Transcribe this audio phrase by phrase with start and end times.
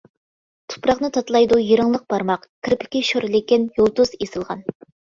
[0.73, 4.69] تۇپراقنى تاتىلايدۇ يىرىڭلىق بارماق، كىرپىكى شور لېكىن يۇلتۇز ئېسىلغان.